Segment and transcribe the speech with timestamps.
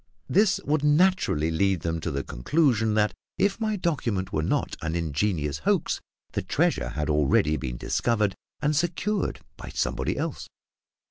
[0.27, 4.95] This would naturally lead them to the conclusion that, if my document were not an
[4.95, 8.33] ingenious hoax, the treasure had already been discovered
[8.63, 10.49] and secured by somebody else.